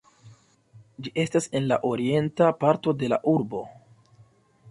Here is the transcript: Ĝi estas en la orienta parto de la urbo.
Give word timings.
Ĝi 1.07 1.11
estas 1.23 1.47
en 1.59 1.67
la 1.73 1.77
orienta 1.91 2.49
parto 2.63 2.97
de 3.03 3.13
la 3.13 3.19
urbo. 3.35 3.61